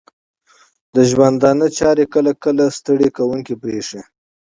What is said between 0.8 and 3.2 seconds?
د ژوندانه چارې کله کله ستړې